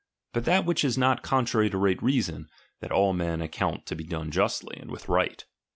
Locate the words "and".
4.79-4.89